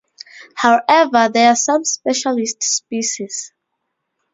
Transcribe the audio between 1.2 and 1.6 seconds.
there are